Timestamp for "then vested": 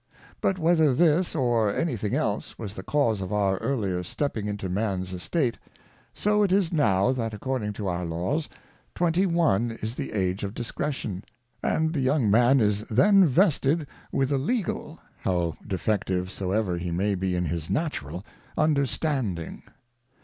12.85-13.85